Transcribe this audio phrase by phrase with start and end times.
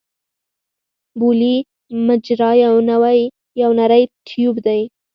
[1.19, 1.55] بولي
[2.09, 2.51] مجرا
[3.63, 4.81] یو نری ټیوب دی.